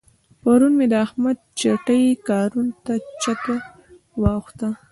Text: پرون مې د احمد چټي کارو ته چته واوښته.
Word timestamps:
پرون 0.41 0.73
مې 0.79 0.85
د 0.91 0.93
احمد 1.05 1.37
چټي 1.59 2.01
کارو 2.27 2.63
ته 2.85 2.93
چته 3.21 3.55
واوښته. 4.21 4.69